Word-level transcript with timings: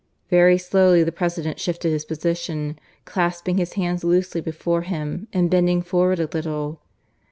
Very 0.31 0.57
slowly 0.57 1.03
the 1.03 1.11
President 1.11 1.59
shifted 1.59 1.91
his 1.91 2.05
position, 2.05 2.79
clasping 3.05 3.57
his 3.57 3.73
hands 3.73 4.03
loosely 4.03 4.41
before 4.41 4.81
him 4.81 5.27
and 5.31 5.47
bending 5.47 5.83
forward 5.83 6.19
a 6.19 6.25
little. 6.33 6.81